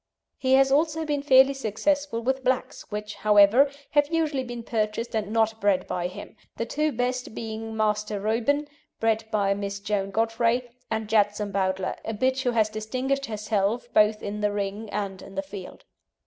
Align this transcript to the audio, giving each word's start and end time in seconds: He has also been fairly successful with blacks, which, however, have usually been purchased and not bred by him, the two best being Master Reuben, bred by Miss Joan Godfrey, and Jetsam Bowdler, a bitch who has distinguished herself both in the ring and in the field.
He 0.39 0.53
has 0.53 0.71
also 0.71 1.05
been 1.05 1.21
fairly 1.21 1.53
successful 1.53 2.21
with 2.23 2.43
blacks, 2.43 2.89
which, 2.89 3.13
however, 3.13 3.69
have 3.91 4.07
usually 4.11 4.43
been 4.43 4.63
purchased 4.63 5.13
and 5.15 5.31
not 5.31 5.61
bred 5.61 5.85
by 5.85 6.07
him, 6.07 6.35
the 6.57 6.65
two 6.65 6.91
best 6.91 7.35
being 7.35 7.77
Master 7.77 8.19
Reuben, 8.19 8.67
bred 8.99 9.25
by 9.29 9.53
Miss 9.53 9.79
Joan 9.79 10.09
Godfrey, 10.09 10.67
and 10.89 11.07
Jetsam 11.07 11.51
Bowdler, 11.51 11.97
a 12.03 12.15
bitch 12.15 12.41
who 12.41 12.49
has 12.49 12.67
distinguished 12.67 13.27
herself 13.27 13.93
both 13.93 14.23
in 14.23 14.41
the 14.41 14.51
ring 14.51 14.89
and 14.89 15.21
in 15.21 15.35
the 15.35 15.43
field. 15.43 15.85